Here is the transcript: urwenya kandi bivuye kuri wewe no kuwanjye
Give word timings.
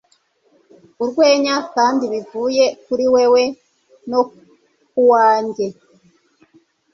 urwenya 1.03 1.55
kandi 1.73 2.03
bivuye 2.13 2.65
kuri 2.85 3.05
wewe 3.13 3.43
no 4.09 4.21
kuwanjye 4.91 5.65